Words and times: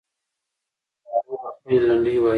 ملالۍ 1.07 1.37
به 1.41 1.47
خپلې 1.55 1.77
لنډۍ 1.85 2.15
وایي. 2.19 2.29